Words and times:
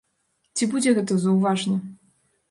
Ці 0.55 0.67
будзе 0.71 0.93
гэта 0.95 1.17
заўважна? 1.25 1.77